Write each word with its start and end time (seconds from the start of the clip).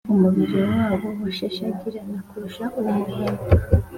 imibiri 0.13 0.57
yabo 0.69 1.07
yashashagiraga 1.25 2.17
kurusha 2.29 2.63
umuhemba, 2.79 3.41